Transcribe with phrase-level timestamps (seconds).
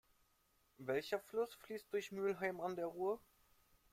[0.79, 3.19] Welcher Fluss fließt durch Mülheim an der Ruhr?